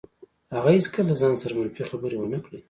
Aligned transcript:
هغه 0.53 0.69
هېڅکله 0.75 1.03
له 1.09 1.15
ځان 1.21 1.33
سره 1.41 1.53
منفي 1.59 1.83
خبرې 1.91 2.15
ونه 2.19 2.39
کړې. 2.45 2.57